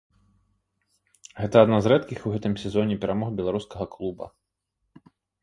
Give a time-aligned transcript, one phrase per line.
[1.41, 4.25] Гэта адна з рэдкіх у гэтым сезоне перамог беларускага клуба.